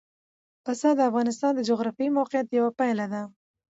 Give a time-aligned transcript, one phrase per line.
[0.65, 3.21] پسه د افغانستان د جغرافیایي موقیعت یوه پایله ده.